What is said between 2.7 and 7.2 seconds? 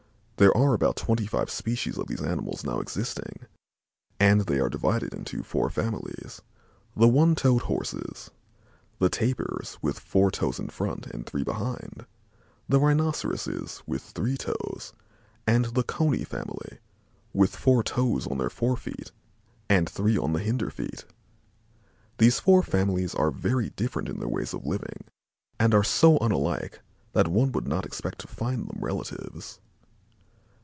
existing and they are divided into four families, the